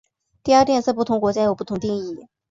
[0.41, 2.25] 低压电在不同国家有不同定义。